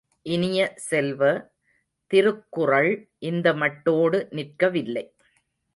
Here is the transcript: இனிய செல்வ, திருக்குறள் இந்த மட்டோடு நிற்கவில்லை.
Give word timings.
இனிய 0.25 0.59
செல்வ, 0.77 1.21
திருக்குறள் 2.11 2.91
இந்த 3.19 3.53
மட்டோடு 3.53 4.27
நிற்கவில்லை. 4.31 5.05